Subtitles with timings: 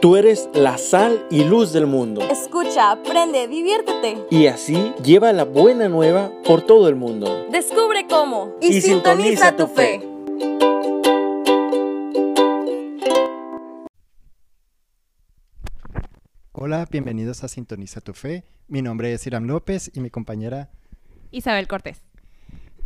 [0.00, 2.20] Tú eres la sal y luz del mundo.
[2.20, 4.26] Escucha, aprende, diviértete.
[4.30, 7.46] Y así lleva la buena nueva por todo el mundo.
[7.50, 8.54] Descubre cómo.
[8.60, 10.02] Y sintoniza tu fe.
[16.52, 18.44] Hola, bienvenidos a Sintoniza tu Fe.
[18.68, 20.70] Mi nombre es Iram López y mi compañera.
[21.30, 22.02] Isabel Cortés.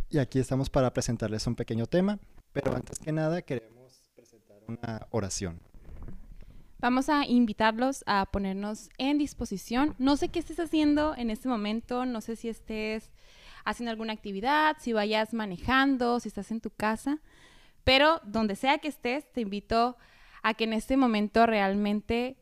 [0.09, 2.19] Y aquí estamos para presentarles un pequeño tema,
[2.53, 5.70] pero antes que nada queremos presentar una oración.
[6.81, 9.93] Vamos a invitarlos a ponernos en disposición.
[9.99, 13.11] No sé qué estés haciendo en este momento, no sé si estés
[13.63, 17.19] haciendo alguna actividad, si vayas manejando, si estás en tu casa,
[17.83, 19.95] pero donde sea que estés, te invito
[20.41, 22.35] a que en este momento realmente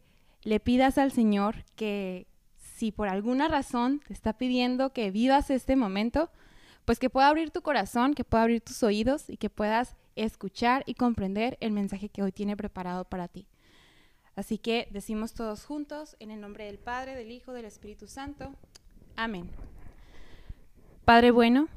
[0.44, 5.76] le pidas al Señor que si por alguna razón te está pidiendo que vivas este
[5.76, 6.32] momento,
[6.86, 10.84] pues que pueda abrir tu corazón, que pueda abrir tus oídos y que puedas escuchar
[10.86, 13.50] y comprender el mensaje que hoy tiene preparado para ti.
[14.40, 18.56] Así que decimos todos juntos, en el nombre del Padre, del Hijo, del Espíritu Santo.
[19.18, 19.50] Amén.
[21.04, 21.68] Padre bueno,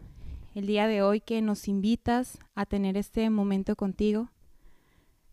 [0.54, 4.30] el día de hoy que nos invitas a tener este momento contigo,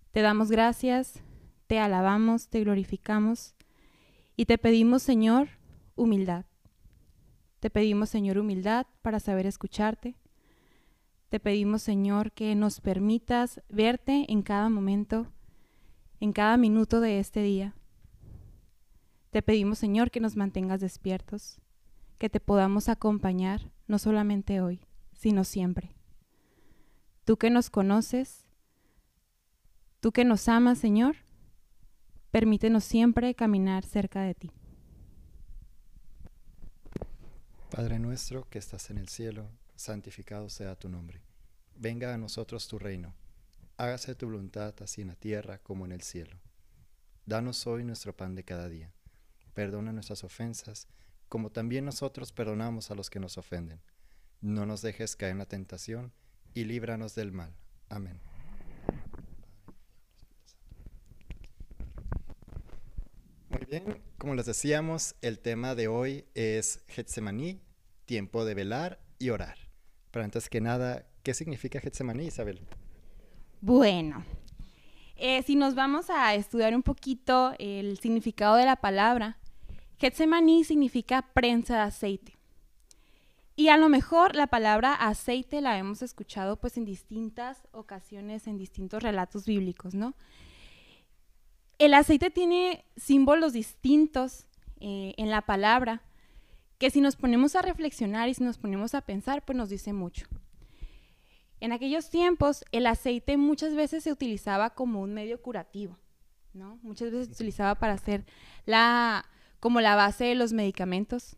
[0.09, 1.21] te damos gracias,
[1.67, 3.53] te alabamos, te glorificamos
[4.35, 5.49] y te pedimos, Señor,
[5.95, 6.45] humildad.
[7.59, 10.15] Te pedimos, Señor, humildad para saber escucharte.
[11.29, 15.27] Te pedimos, Señor, que nos permitas verte en cada momento
[16.19, 17.75] en cada minuto de este día.
[19.31, 21.59] Te pedimos, Señor, que nos mantengas despiertos,
[22.17, 24.81] que te podamos acompañar, no solamente hoy,
[25.13, 25.95] sino siempre.
[27.25, 28.45] Tú que nos conoces,
[29.99, 31.17] tú que nos amas, Señor,
[32.31, 34.51] permítenos siempre caminar cerca de ti.
[37.69, 41.21] Padre nuestro que estás en el cielo, santificado sea tu nombre.
[41.75, 43.13] Venga a nosotros tu reino
[43.79, 46.37] hágase tu voluntad así en la tierra como en el cielo.
[47.25, 48.91] Danos hoy nuestro pan de cada día.
[49.53, 50.89] Perdona nuestras ofensas,
[51.29, 53.79] como también nosotros perdonamos a los que nos ofenden.
[54.41, 56.11] No nos dejes caer en la tentación,
[56.53, 57.55] y líbranos del mal.
[57.87, 58.19] Amén.
[63.49, 67.61] Muy bien, como les decíamos, el tema de hoy es Getsemaní,
[68.05, 69.57] tiempo de velar y orar.
[70.11, 72.67] Pero antes que nada, ¿qué significa Getsemaní, Isabel?
[73.61, 74.23] Bueno,
[75.17, 79.37] eh, si nos vamos a estudiar un poquito el significado de la palabra,
[79.97, 82.37] Getsemaní significa prensa de aceite.
[83.57, 88.57] Y a lo mejor la palabra aceite la hemos escuchado pues en distintas ocasiones, en
[88.57, 90.13] distintos relatos bíblicos, ¿no?
[91.79, 94.47] El aceite tiene símbolos distintos
[94.79, 96.01] eh, en la palabra
[96.77, 99.91] que si nos ponemos a reflexionar y si nos ponemos a pensar, pues nos dice
[99.91, 100.27] mucho.
[101.61, 105.97] En aquellos tiempos, el aceite muchas veces se utilizaba como un medio curativo,
[106.53, 106.79] ¿no?
[106.81, 108.25] Muchas veces se utilizaba para hacer
[108.65, 109.25] la,
[109.59, 111.35] como la base de los medicamentos.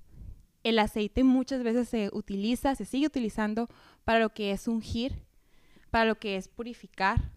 [0.63, 3.67] El aceite muchas veces se utiliza, se sigue utilizando
[4.03, 5.23] para lo que es ungir,
[5.89, 7.31] para lo que es purificar.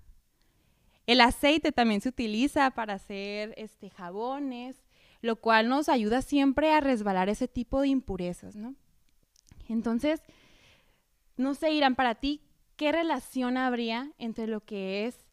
[1.06, 4.76] El aceite también se utiliza para hacer este, jabones,
[5.22, 8.74] lo cual nos ayuda siempre a resbalar ese tipo de impurezas, ¿no?
[9.68, 10.22] Entonces,
[11.36, 12.42] no sé, Irán, para ti,
[12.76, 15.26] ¿qué relación habría entre lo que es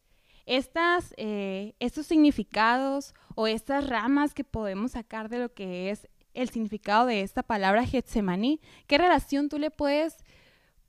[0.46, 6.48] estas, eh, estos significados o estas ramas que podemos sacar de lo que es el
[6.50, 8.60] significado de esta palabra Getsemaní?
[8.86, 10.16] ¿Qué relación tú le puedes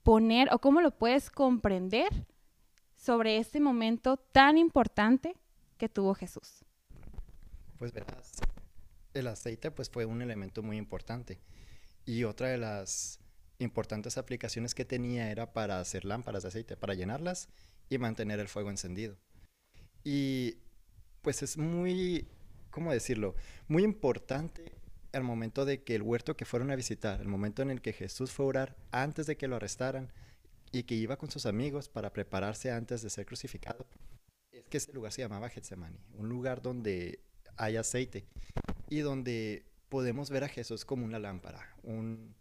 [0.02, 2.26] poner o cómo lo puedes comprender
[2.94, 5.34] sobre este momento tan importante
[5.76, 6.64] que tuvo Jesús?
[7.78, 8.32] Pues verás,
[9.12, 11.40] el aceite pues fue un elemento muy importante
[12.04, 13.20] y otra de las
[13.64, 17.48] importantes aplicaciones que tenía era para hacer lámparas de aceite, para llenarlas
[17.88, 19.16] y mantener el fuego encendido.
[20.04, 20.58] Y
[21.22, 22.28] pues es muy,
[22.70, 23.34] ¿cómo decirlo?
[23.66, 24.72] Muy importante
[25.12, 27.92] el momento de que el huerto que fueron a visitar, el momento en el que
[27.92, 30.12] Jesús fue a orar antes de que lo arrestaran
[30.72, 33.86] y que iba con sus amigos para prepararse antes de ser crucificado,
[34.50, 37.20] es que ese lugar se llamaba Getsemani, un lugar donde
[37.56, 38.26] hay aceite
[38.88, 42.34] y donde podemos ver a Jesús como una lámpara, un,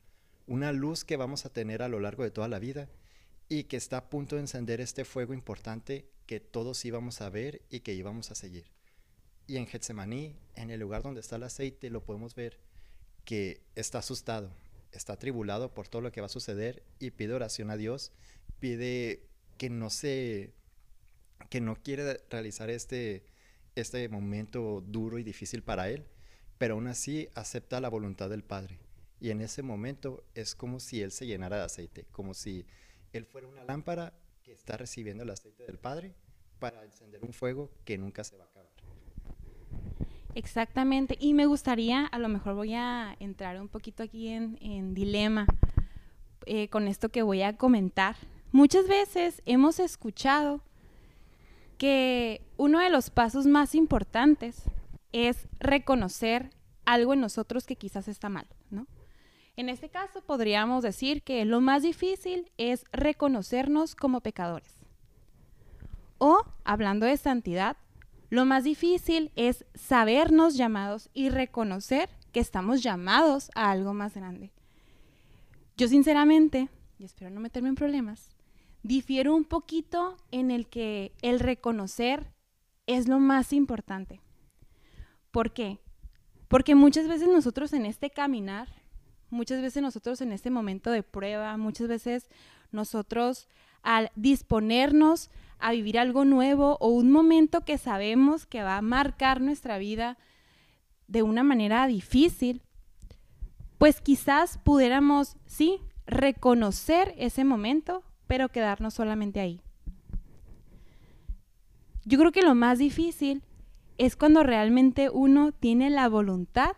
[0.48, 2.90] una luz que vamos a tener a lo largo de toda la vida
[3.50, 7.62] y que está a punto de encender este fuego importante que todos íbamos a ver
[7.70, 8.72] y que íbamos a seguir.
[9.48, 12.60] Y en Getsemaní, en el lugar donde está el aceite, lo podemos ver
[13.26, 14.52] que está asustado,
[14.92, 18.12] está tribulado por todo lo que va a suceder y pide oración a Dios,
[18.60, 20.54] pide que no se
[21.50, 23.26] que no quiere realizar este
[23.76, 26.06] este momento duro y difícil para él,
[26.58, 28.83] pero aún así acepta la voluntad del Padre
[29.24, 32.66] y en ese momento es como si él se llenara de aceite, como si
[33.14, 34.12] él fuera una lámpara
[34.44, 36.14] que está recibiendo el aceite del Padre
[36.60, 38.70] para encender un fuego que nunca se va a acabar.
[40.36, 41.18] Exactamente.
[41.22, 45.48] Y me gustaría, a lo mejor voy a entrar un poquito aquí en, en dilema
[46.46, 48.18] eh, con esto que voy a comentar.
[48.52, 50.60] Muchas veces hemos escuchado
[51.78, 54.64] que uno de los pasos más importantes
[55.14, 56.50] es reconocer
[56.84, 58.86] algo en nosotros que quizás está mal, ¿no?
[59.56, 64.80] En este caso podríamos decir que lo más difícil es reconocernos como pecadores.
[66.18, 67.78] O, hablando de santidad,
[68.32, 74.52] lo más difícil es sabernos llamados y reconocer que estamos llamados a algo más grande.
[75.78, 78.32] Yo sinceramente, y espero no meterme en problemas,
[78.82, 82.34] difiero un poquito en el que el reconocer
[82.88, 84.20] es lo más importante.
[85.30, 85.80] ¿Por qué?
[86.48, 88.83] Porque muchas veces nosotros en este caminar,
[89.34, 92.30] muchas veces nosotros en este momento de prueba, muchas veces
[92.72, 93.48] nosotros
[93.82, 99.42] al disponernos a vivir algo nuevo o un momento que sabemos que va a marcar
[99.42, 100.18] nuestra vida
[101.08, 102.62] de una manera difícil,
[103.78, 109.62] pues quizás pudiéramos, sí, reconocer ese momento, pero quedarnos solamente ahí.
[112.06, 113.44] Yo creo que lo más difícil
[113.98, 116.72] es cuando realmente uno tiene la voluntad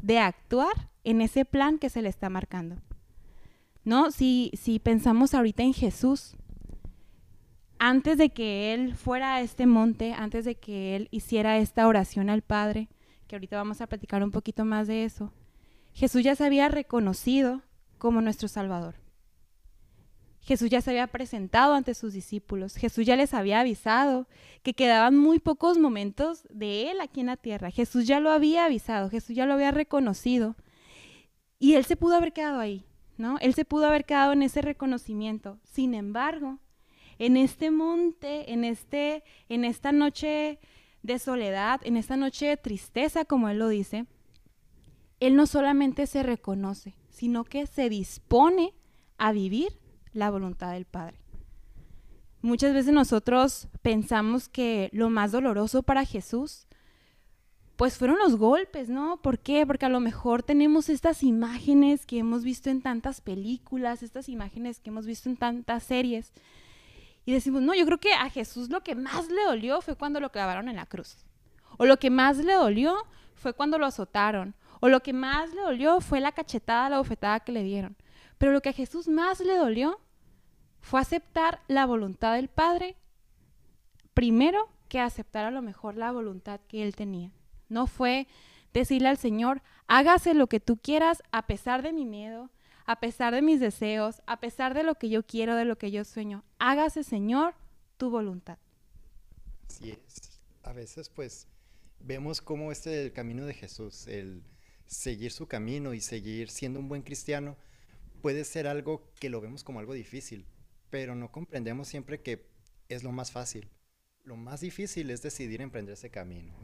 [0.00, 2.76] de actuar en ese plan que se le está marcando.
[3.84, 4.10] ¿No?
[4.10, 6.36] Si, si pensamos ahorita en Jesús,
[7.78, 12.30] antes de que él fuera a este monte, antes de que él hiciera esta oración
[12.30, 12.88] al Padre,
[13.26, 15.32] que ahorita vamos a platicar un poquito más de eso,
[15.92, 17.62] Jesús ya se había reconocido
[17.98, 19.02] como nuestro Salvador.
[20.42, 22.74] Jesús ya se había presentado ante sus discípulos.
[22.74, 24.26] Jesús ya les había avisado
[24.62, 27.70] que quedaban muy pocos momentos de Él aquí en la tierra.
[27.70, 30.56] Jesús ya lo había avisado, Jesús ya lo había reconocido.
[31.62, 32.84] Y Él se pudo haber quedado ahí,
[33.18, 33.38] ¿no?
[33.38, 35.60] Él se pudo haber quedado en ese reconocimiento.
[35.62, 36.58] Sin embargo,
[37.20, 40.58] en este monte, en, este, en esta noche
[41.04, 44.06] de soledad, en esta noche de tristeza, como él lo dice,
[45.20, 48.74] él no solamente se reconoce, sino que se dispone
[49.16, 49.78] a vivir
[50.12, 51.18] la voluntad del Padre.
[52.40, 56.66] Muchas veces nosotros pensamos que lo más doloroso para Jesús,
[57.82, 59.20] pues fueron los golpes, ¿no?
[59.20, 59.66] ¿Por qué?
[59.66, 64.78] Porque a lo mejor tenemos estas imágenes que hemos visto en tantas películas, estas imágenes
[64.78, 66.32] que hemos visto en tantas series,
[67.24, 70.20] y decimos, no, yo creo que a Jesús lo que más le dolió fue cuando
[70.20, 71.26] lo clavaron en la cruz.
[71.76, 72.94] O lo que más le dolió
[73.34, 74.54] fue cuando lo azotaron.
[74.78, 77.96] O lo que más le dolió fue la cachetada, la bofetada que le dieron.
[78.38, 79.98] Pero lo que a Jesús más le dolió
[80.82, 82.94] fue aceptar la voluntad del Padre
[84.14, 87.32] primero que aceptar a lo mejor la voluntad que él tenía.
[87.72, 88.26] No fue
[88.74, 92.50] decirle al Señor, hágase lo que tú quieras a pesar de mi miedo,
[92.84, 95.90] a pesar de mis deseos, a pesar de lo que yo quiero, de lo que
[95.90, 96.44] yo sueño.
[96.58, 97.54] Hágase, Señor,
[97.96, 98.58] tu voluntad.
[99.68, 100.40] Así es.
[100.62, 101.48] A veces, pues,
[101.98, 104.42] vemos cómo este es el camino de Jesús, el
[104.86, 107.56] seguir su camino y seguir siendo un buen cristiano,
[108.20, 110.46] puede ser algo que lo vemos como algo difícil,
[110.90, 112.46] pero no comprendemos siempre que
[112.90, 113.70] es lo más fácil.
[114.24, 116.54] Lo más difícil es decidir emprender ese camino,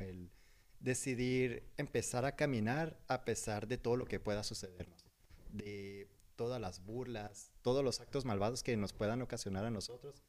[0.81, 5.09] decidir empezar a caminar a pesar de todo lo que pueda sucedernos
[5.53, 10.23] de todas las burlas, todos los actos malvados que nos puedan ocasionar a nosotros.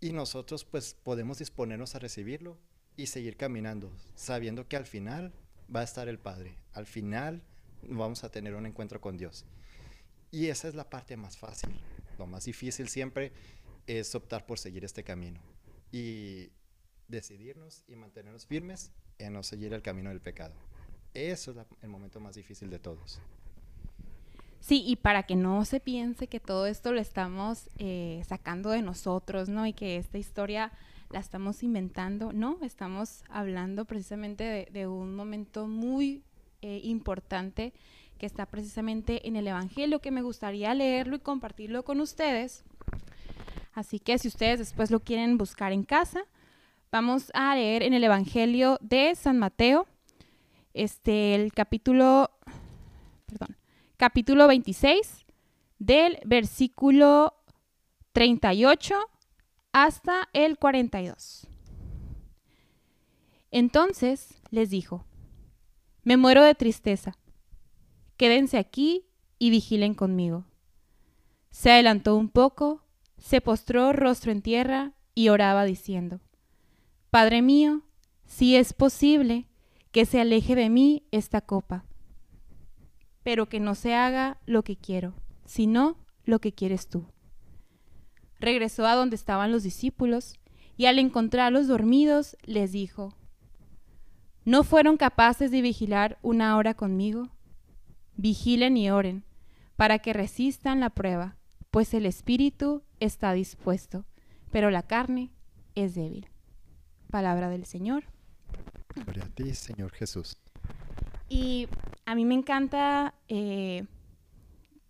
[0.00, 2.56] Y nosotros pues podemos disponernos a recibirlo
[2.96, 5.32] y seguir caminando, sabiendo que al final
[5.74, 7.42] va a estar el Padre, al final
[7.82, 9.44] vamos a tener un encuentro con Dios.
[10.30, 11.80] Y esa es la parte más fácil.
[12.18, 13.32] Lo más difícil siempre
[13.86, 15.40] es optar por seguir este camino
[15.90, 16.50] y
[17.08, 20.54] decidirnos y mantenernos firmes en no seguir el camino del pecado.
[21.14, 23.20] Eso es el momento más difícil de todos.
[24.60, 28.82] Sí, y para que no se piense que todo esto lo estamos eh, sacando de
[28.82, 29.66] nosotros, ¿no?
[29.66, 30.72] Y que esta historia
[31.10, 36.22] la estamos inventando, no, estamos hablando precisamente de, un momento muy
[36.60, 37.72] eh, importante
[38.18, 42.64] que está precisamente en el Evangelio, que me gustaría leerlo y compartirlo con ustedes.
[43.72, 46.24] Así que si ustedes después lo quieren buscar en casa,
[46.90, 49.86] vamos a leer en el Evangelio de San Mateo,
[50.74, 52.30] este, el capítulo,
[53.26, 53.56] perdón,
[53.96, 55.26] capítulo 26,
[55.78, 57.34] del versículo
[58.12, 58.94] 38
[59.72, 61.46] hasta el 42.
[63.50, 65.04] Entonces les dijo,
[66.02, 67.18] me muero de tristeza,
[68.16, 69.06] quédense aquí
[69.38, 70.44] y vigilen conmigo.
[71.50, 72.82] Se adelantó un poco,
[73.16, 76.20] se postró rostro en tierra y oraba diciendo,
[77.10, 77.82] Padre mío,
[78.26, 79.48] si es posible,
[79.92, 81.84] que se aleje de mí esta copa
[83.28, 85.12] pero que no se haga lo que quiero,
[85.44, 87.04] sino lo que quieres tú.
[88.40, 90.40] Regresó a donde estaban los discípulos
[90.78, 93.12] y al encontrarlos dormidos les dijo,
[94.46, 97.28] ¿No fueron capaces de vigilar una hora conmigo?
[98.16, 99.26] Vigilen y oren,
[99.76, 101.36] para que resistan la prueba,
[101.70, 104.06] pues el espíritu está dispuesto,
[104.50, 105.32] pero la carne
[105.74, 106.30] es débil.
[107.10, 108.04] Palabra del Señor.
[108.94, 110.36] Gloria a ti, Señor Jesús.
[111.28, 111.68] Y
[112.06, 113.86] a mí me encanta, eh,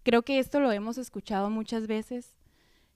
[0.02, 2.36] creo que esto lo hemos escuchado muchas veces,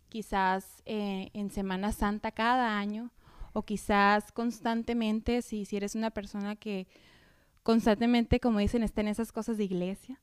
[0.09, 3.11] quizás eh, en Semana Santa cada año,
[3.53, 6.87] o quizás constantemente, si, si eres una persona que
[7.63, 10.21] constantemente, como dicen, está en esas cosas de iglesia.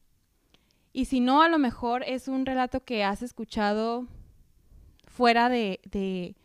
[0.92, 4.08] Y si no, a lo mejor es un relato que has escuchado
[5.06, 6.36] fuera de, de,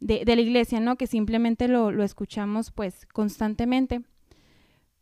[0.00, 0.96] de, la iglesia, ¿no?
[0.96, 4.02] Que simplemente lo, lo escuchamos pues constantemente.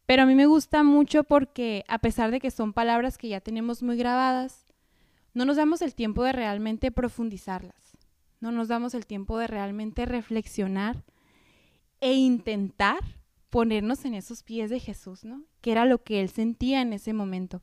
[0.07, 3.40] Pero a mí me gusta mucho porque a pesar de que son palabras que ya
[3.40, 4.67] tenemos muy grabadas,
[5.35, 7.97] no nos damos el tiempo de realmente profundizarlas.
[8.40, 11.05] No nos damos el tiempo de realmente reflexionar
[12.00, 13.00] e intentar
[13.50, 15.45] ponernos en esos pies de Jesús, ¿no?
[15.61, 17.61] Que era lo que él sentía en ese momento.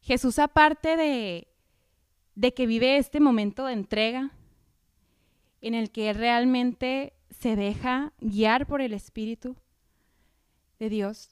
[0.00, 1.48] Jesús, aparte de,
[2.34, 4.32] de que vive este momento de entrega,
[5.60, 9.56] en el que realmente se deja guiar por el Espíritu
[10.78, 11.30] de Dios,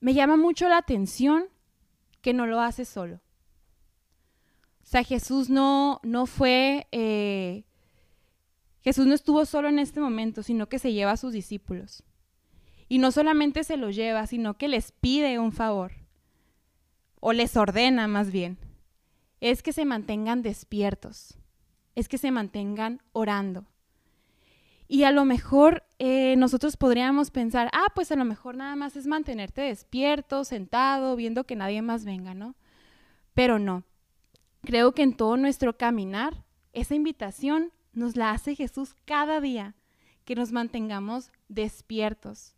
[0.00, 1.44] me llama mucho la atención
[2.20, 3.20] que no lo hace solo.
[4.82, 7.64] O sea, Jesús no, no fue, eh,
[8.80, 12.02] Jesús no estuvo solo en este momento, sino que se lleva a sus discípulos.
[12.88, 15.92] Y no solamente se los lleva, sino que les pide un favor,
[17.20, 18.58] o les ordena más bien,
[19.40, 21.38] es que se mantengan despiertos,
[21.94, 23.66] es que se mantengan orando.
[24.88, 28.94] Y a lo mejor eh, nosotros podríamos pensar, ah, pues a lo mejor nada más
[28.96, 32.56] es mantenerte despierto, sentado, viendo que nadie más venga, ¿no?
[33.32, 33.84] Pero no.
[34.62, 39.76] Creo que en todo nuestro caminar, esa invitación nos la hace Jesús cada día,
[40.24, 42.54] que nos mantengamos despiertos.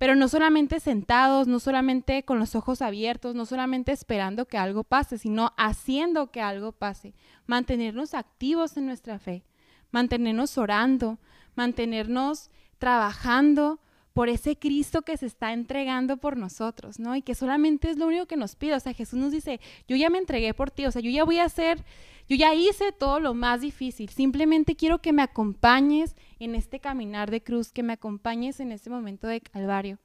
[0.00, 4.82] Pero no solamente sentados, no solamente con los ojos abiertos, no solamente esperando que algo
[4.82, 7.12] pase, sino haciendo que algo pase.
[7.44, 9.44] Mantenernos activos en nuestra fe,
[9.90, 11.18] mantenernos orando,
[11.54, 13.78] mantenernos trabajando
[14.12, 17.14] por ese Cristo que se está entregando por nosotros, ¿no?
[17.14, 18.74] Y que solamente es lo único que nos pide.
[18.74, 21.24] O sea, Jesús nos dice, yo ya me entregué por ti, o sea, yo ya
[21.24, 21.84] voy a hacer,
[22.28, 27.30] yo ya hice todo lo más difícil, simplemente quiero que me acompañes en este caminar
[27.30, 29.98] de cruz, que me acompañes en este momento de Calvario.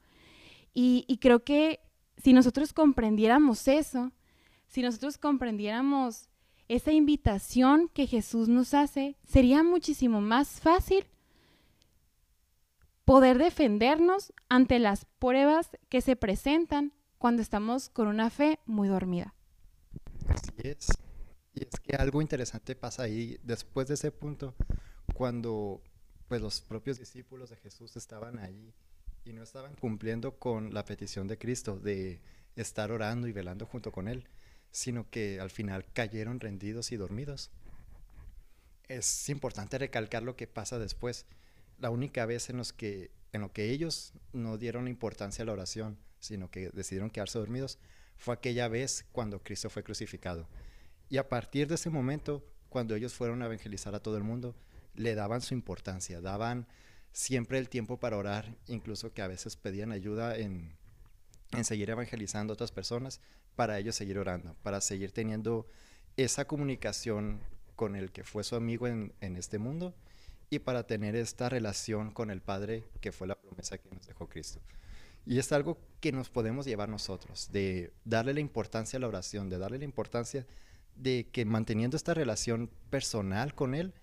[0.73, 1.79] Y, y creo que
[2.17, 4.11] si nosotros comprendiéramos eso,
[4.67, 6.29] si nosotros comprendiéramos
[6.67, 11.05] esa invitación que Jesús nos hace, sería muchísimo más fácil
[13.05, 19.33] poder defendernos ante las pruebas que se presentan cuando estamos con una fe muy dormida.
[20.27, 20.87] Así es.
[21.53, 24.55] Y es que algo interesante pasa ahí después de ese punto,
[25.13, 25.81] cuando
[26.27, 28.73] pues los propios discípulos de Jesús estaban ahí
[29.23, 32.19] y no estaban cumpliendo con la petición de Cristo de
[32.55, 34.27] estar orando y velando junto con Él,
[34.71, 37.51] sino que al final cayeron rendidos y dormidos.
[38.87, 41.25] Es importante recalcar lo que pasa después
[41.79, 45.53] la única vez en, los que, en lo que ellos no dieron importancia a la
[45.53, 47.79] oración, sino que decidieron quedarse dormidos,
[48.17, 50.47] fue aquella vez cuando Cristo fue crucificado.
[51.09, 54.55] Y a partir de ese momento, cuando ellos fueron a evangelizar a todo el mundo,
[54.95, 56.67] le daban su importancia, daban
[57.11, 60.75] siempre el tiempo para orar, incluso que a veces pedían ayuda en,
[61.51, 63.19] en seguir evangelizando a otras personas,
[63.55, 65.67] para ellos seguir orando, para seguir teniendo
[66.17, 67.41] esa comunicación
[67.75, 69.95] con el que fue su amigo en, en este mundo
[70.49, 74.27] y para tener esta relación con el Padre que fue la promesa que nos dejó
[74.27, 74.59] Cristo.
[75.25, 79.49] Y es algo que nos podemos llevar nosotros, de darle la importancia a la oración,
[79.49, 80.45] de darle la importancia
[80.95, 83.93] de que manteniendo esta relación personal con Él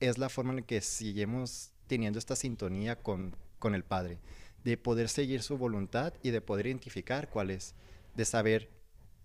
[0.00, 4.18] es la forma en que seguimos teniendo esta sintonía con, con el Padre,
[4.62, 7.74] de poder seguir su voluntad y de poder identificar cuál es,
[8.14, 8.70] de saber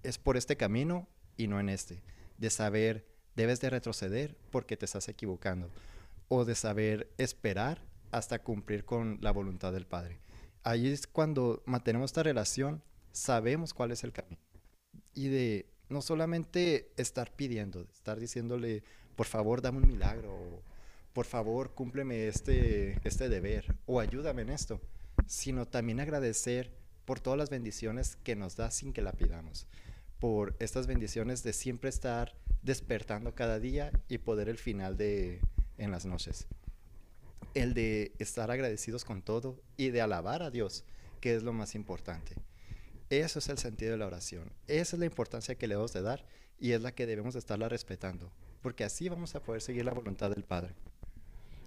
[0.01, 2.01] es por este camino y no en este,
[2.37, 5.69] de saber debes de retroceder porque te estás equivocando
[6.27, 10.19] o de saber esperar hasta cumplir con la voluntad del Padre.
[10.63, 14.41] Ahí es cuando mantenemos esta relación, sabemos cuál es el camino.
[15.13, 18.83] Y de no solamente estar pidiendo, estar diciéndole,
[19.15, 20.63] por favor, dame un milagro, o,
[21.13, 24.81] por favor, cúmpleme este, este deber, o ayúdame en esto,
[25.27, 26.71] sino también agradecer
[27.05, 29.67] por todas las bendiciones que nos da sin que la pidamos,
[30.19, 35.41] por estas bendiciones de siempre estar despertando cada día y poder el final de,
[35.83, 36.47] en las noches.
[37.53, 40.85] El de estar agradecidos con todo y de alabar a Dios,
[41.21, 42.35] que es lo más importante.
[43.09, 44.51] Eso es el sentido de la oración.
[44.67, 46.25] Esa es la importancia que le debemos de dar
[46.59, 49.93] y es la que debemos de estarla respetando, porque así vamos a poder seguir la
[49.93, 50.73] voluntad del Padre.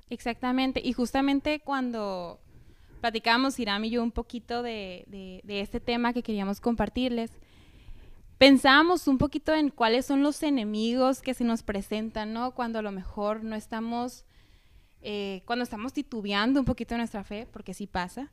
[0.08, 2.40] Exactamente, y justamente cuando
[3.00, 5.04] platicábamos Iram y yo un poquito de,
[5.44, 7.30] de este tema que queríamos compartirles,
[8.38, 12.52] pensábamos un poquito en cuáles son los enemigos que se nos presentan, ¿no?
[12.52, 14.24] Cuando a lo mejor no estamos,
[15.02, 18.32] eh, cuando estamos titubeando un poquito nuestra fe, porque sí pasa.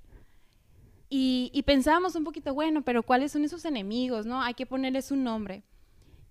[1.16, 4.42] Y, pensábamos un poquito, bueno, pero ¿cuáles son esos enemigos, no?
[4.42, 5.62] Hay que ponerles un nombre.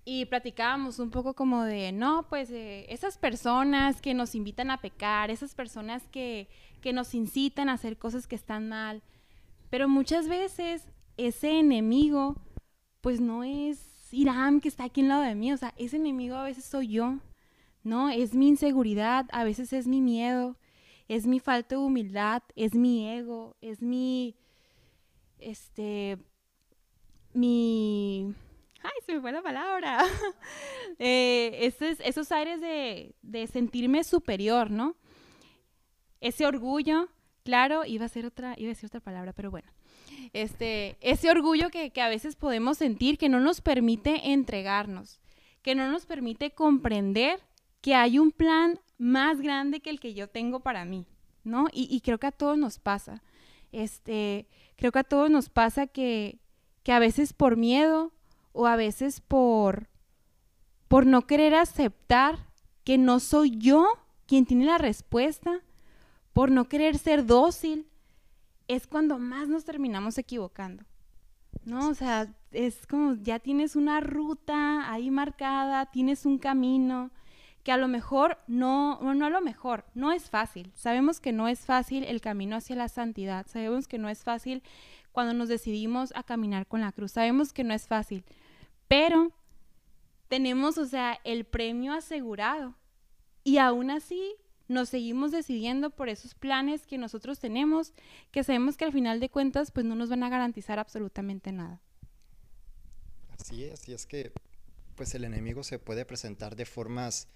[0.05, 4.81] Y platicábamos un poco como de, no, pues eh, esas personas que nos invitan a
[4.81, 6.49] pecar, esas personas que,
[6.81, 9.03] que nos incitan a hacer cosas que están mal.
[9.71, 12.35] Pero muchas veces ese enemigo
[13.03, 13.79] pues no es
[14.13, 16.89] Irán que está aquí al lado de mí, o sea, ese enemigo a veces soy
[16.89, 17.19] yo,
[17.83, 18.09] ¿no?
[18.09, 20.57] Es mi inseguridad, a veces es mi miedo,
[21.09, 24.37] es mi falta de humildad, es mi ego, es mi,
[25.39, 26.17] este,
[27.35, 28.33] mi,
[28.83, 30.05] ay, se me fue la palabra,
[30.99, 34.97] eh, esos, esos aires de, de sentirme superior, ¿no?
[36.21, 37.09] Ese orgullo,
[37.43, 39.73] claro, iba a ser otra, iba a decir otra palabra, pero bueno
[40.33, 45.21] este, ese orgullo que, que a veces podemos sentir que no nos permite entregarnos,
[45.63, 47.41] que no nos permite comprender
[47.81, 51.07] que hay un plan más grande que el que yo tengo para mí,
[51.45, 51.67] ¿no?
[51.73, 53.23] Y, y, creo que a todos nos pasa.
[53.73, 56.39] Este, creo que a todos nos pasa que,
[56.83, 58.13] que a veces por miedo
[58.53, 59.89] o a veces por,
[60.89, 62.47] por no querer aceptar
[62.85, 63.87] que no soy yo
[64.27, 65.61] quien tiene la respuesta,
[66.33, 67.87] por no querer ser dócil,
[68.75, 70.85] es cuando más nos terminamos equivocando.
[71.65, 71.89] ¿No?
[71.89, 77.11] O sea, es como ya tienes una ruta ahí marcada, tienes un camino
[77.63, 80.73] que a lo mejor no, no a lo mejor, no es fácil.
[80.75, 84.63] Sabemos que no es fácil el camino hacia la santidad, sabemos que no es fácil
[85.13, 88.25] cuando nos decidimos a caminar con la cruz, sabemos que no es fácil,
[88.89, 89.31] pero
[90.29, 92.75] tenemos, o sea, el premio asegurado.
[93.45, 94.35] Y aún así
[94.69, 97.93] nos seguimos decidiendo por esos planes que nosotros tenemos,
[98.31, 101.81] que sabemos que al final de cuentas pues no nos van a garantizar absolutamente nada.
[103.39, 104.33] Así es, y es que
[104.95, 107.29] pues el enemigo se puede presentar de formas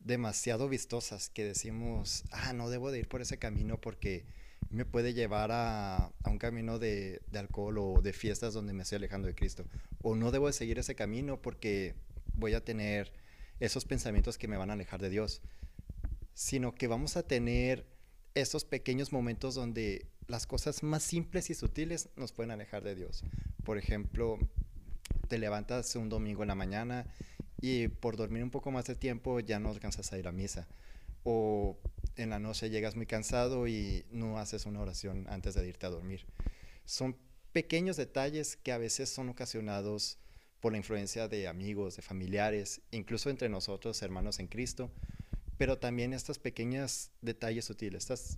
[0.00, 4.24] demasiado vistosas que decimos, ah, no debo de ir por ese camino porque
[4.70, 9.28] me puede llevar a, un camino de, alcohol o de fiestas donde me estoy alejando
[9.28, 9.64] de Cristo.
[10.02, 11.94] O no debo de seguir ese camino porque
[12.34, 13.12] voy a tener
[13.60, 15.42] esos pensamientos que me van a alejar de Dios
[16.34, 17.86] sino que vamos a tener
[18.34, 23.24] esos pequeños momentos donde las cosas más simples y sutiles nos pueden alejar de Dios.
[23.64, 24.38] Por ejemplo,
[25.28, 27.06] te levantas un domingo en la mañana
[27.60, 30.68] y por dormir un poco más de tiempo ya no alcanzas a ir a misa.
[31.24, 31.78] O
[32.16, 35.90] en la noche llegas muy cansado y no haces una oración antes de irte a
[35.90, 36.26] dormir.
[36.84, 37.16] Son
[37.52, 40.18] pequeños detalles que a veces son ocasionados
[40.60, 44.90] por la influencia de amigos, de familiares, incluso entre nosotros, hermanos en Cristo,
[45.62, 48.36] pero también estos pequeños detalles sutiles, estas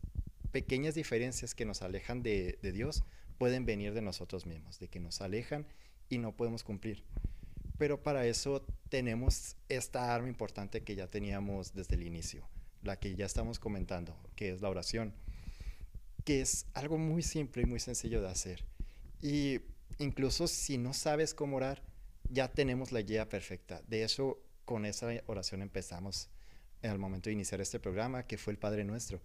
[0.52, 3.02] pequeñas diferencias que nos alejan de, de, Dios
[3.38, 5.66] pueden venir de nosotros mismos, de que nos alejan
[6.10, 7.02] y no podemos cumplir.
[7.78, 12.46] Pero para eso tenemos esta arma importante que ya teníamos desde el inicio,
[12.82, 15.14] la que ya estamos comentando, que es la oración,
[16.26, 18.66] que es algo muy simple y muy sencillo de hacer.
[19.22, 19.62] Y
[19.96, 21.82] incluso si no sabes cómo orar,
[22.28, 23.80] ya tenemos la guía perfecta.
[23.88, 26.28] De eso, con esa oración empezamos
[26.90, 29.20] al momento de iniciar este programa, que fue el Padre Nuestro.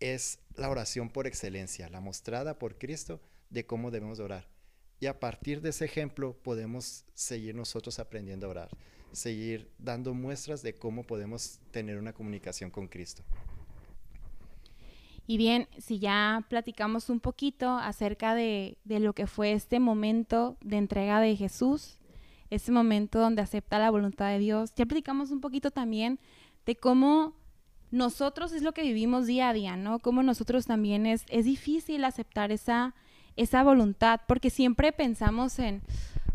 [0.00, 3.20] Es la oración por excelencia, la mostrada por Cristo
[3.50, 4.48] de cómo debemos orar.
[5.00, 8.68] Y a partir de ese ejemplo podemos seguir nosotros aprendiendo a orar,
[9.12, 13.22] seguir dando muestras de cómo podemos tener una comunicación con Cristo.
[15.26, 20.56] Y bien, si ya platicamos un poquito acerca de, de, lo que fue este momento
[20.62, 21.98] de entrega de Jesús,
[22.48, 26.18] ese momento donde acepta la voluntad de Dios, ya platicamos un poquito también
[26.68, 27.32] de cómo
[27.90, 30.00] nosotros es lo que vivimos día a día, ¿no?
[30.00, 32.94] Cómo nosotros también es, es difícil aceptar esa,
[33.36, 35.80] esa voluntad, porque siempre pensamos en,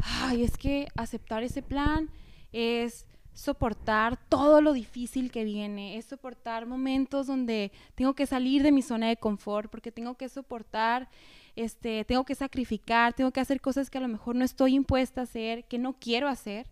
[0.01, 2.09] ay, es que aceptar ese plan
[2.51, 8.71] es soportar todo lo difícil que viene, es soportar momentos donde tengo que salir de
[8.71, 11.09] mi zona de confort, porque tengo que soportar,
[11.55, 15.21] este, tengo que sacrificar, tengo que hacer cosas que a lo mejor no estoy impuesta
[15.21, 16.71] a hacer, que no quiero hacer,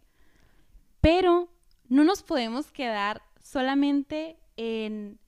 [0.99, 1.47] pero
[1.89, 5.19] no nos podemos quedar solamente en,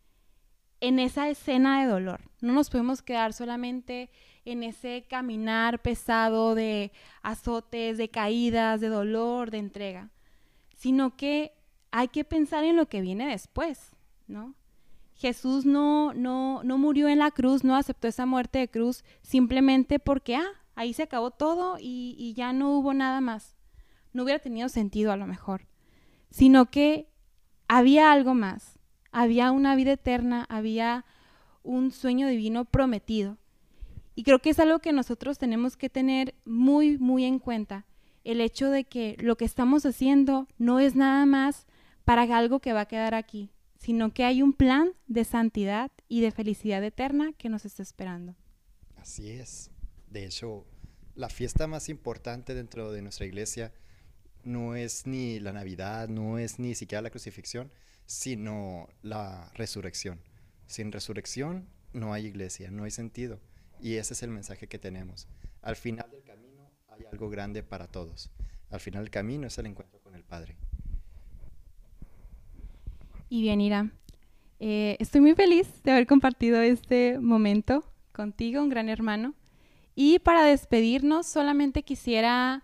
[0.79, 2.21] en esa escena de dolor.
[2.41, 4.09] No nos podemos quedar solamente
[4.45, 10.09] en ese caminar pesado de azotes, de caídas, de dolor, de entrega,
[10.75, 11.53] sino que
[11.91, 13.95] hay que pensar en lo que viene después,
[14.27, 14.55] ¿no?
[15.15, 19.99] Jesús no, no, no murió en la cruz, no aceptó esa muerte de cruz simplemente
[19.99, 23.55] porque, ah, ahí se acabó todo y, y ya no hubo nada más.
[24.11, 25.67] No hubiera tenido sentido a lo mejor,
[26.29, 27.12] sino que
[27.77, 28.77] había algo más,
[29.11, 31.05] había una vida eterna, había
[31.63, 33.39] un sueño divino prometido.
[34.13, 37.87] Y creo que es algo que nosotros tenemos que tener muy, muy en cuenta.
[38.23, 41.65] El hecho de que lo que estamos haciendo no es nada más
[42.05, 46.21] para algo que va a quedar aquí, sino que hay un plan de santidad y
[46.21, 48.35] de felicidad eterna que nos está esperando.
[48.97, 49.71] Así es.
[50.11, 50.67] De hecho,
[51.15, 53.73] la fiesta más importante dentro de nuestra iglesia
[54.43, 57.71] no es ni la Navidad, no es ni siquiera la crucifixión,
[58.05, 60.19] sino la resurrección.
[60.67, 63.39] Sin resurrección no hay iglesia, no hay sentido.
[63.79, 65.27] Y ese es el mensaje que tenemos.
[65.61, 68.31] Al final del camino hay algo grande para todos.
[68.69, 70.55] Al final del camino es el encuentro con el Padre.
[73.29, 73.91] Y bien, Ira,
[74.59, 79.33] eh, estoy muy feliz de haber compartido este momento contigo, un gran hermano.
[79.95, 82.63] Y para despedirnos, solamente quisiera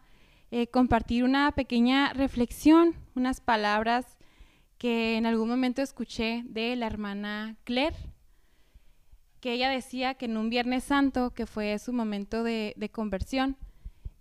[0.51, 4.17] eh, compartir una pequeña reflexión, unas palabras
[4.77, 7.97] que en algún momento escuché de la hermana Claire,
[9.41, 13.57] que ella decía que en un Viernes Santo, que fue su momento de, de conversión,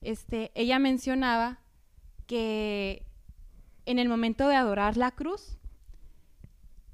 [0.01, 1.61] este, ella mencionaba
[2.27, 3.07] que
[3.87, 5.59] en el momento de adorar la cruz,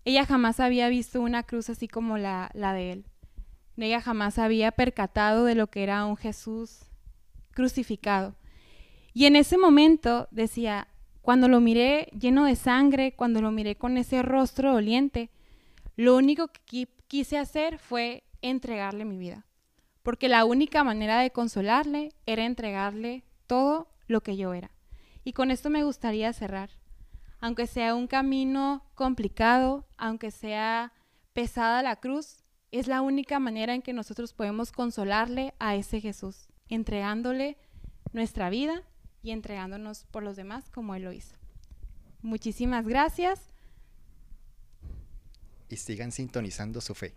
[0.05, 3.07] ella jamás había visto una cruz así como la, la de él.
[3.77, 6.87] Ella jamás había percatado de lo que era un Jesús
[7.51, 8.37] crucificado.
[9.15, 10.89] Y en ese momento decía,
[11.23, 15.31] cuando lo miré lleno de sangre, cuando lo miré con ese rostro doliente,
[15.97, 19.47] lo único que quise hacer fue entregarle mi vida.
[20.03, 24.73] Porque la única manera de consolarle era entregarle todo lo que yo era.
[25.23, 26.71] Y con esto me gustaría cerrar.
[27.41, 30.93] Aunque sea un camino complicado, aunque sea
[31.33, 36.49] pesada la cruz, es la única manera en que nosotros podemos consolarle a ese Jesús,
[36.69, 37.57] entregándole
[38.13, 38.83] nuestra vida
[39.25, 41.35] y entregándonos por los demás como Él lo hizo.
[42.23, 43.41] Muchísimas gracias.
[45.71, 47.15] Y sigan sintonizando su fe.